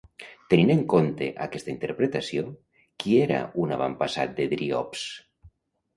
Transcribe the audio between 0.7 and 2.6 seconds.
en compte aquesta interpretació,